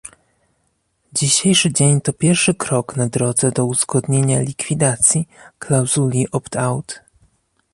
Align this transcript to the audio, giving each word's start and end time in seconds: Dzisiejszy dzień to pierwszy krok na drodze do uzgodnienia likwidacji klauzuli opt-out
Dzisiejszy 1.13 1.73
dzień 1.73 2.01
to 2.01 2.13
pierwszy 2.13 2.53
krok 2.53 2.95
na 2.95 3.07
drodze 3.09 3.51
do 3.51 3.65
uzgodnienia 3.65 4.39
likwidacji 4.41 5.27
klauzuli 5.59 6.31
opt-out 6.31 7.01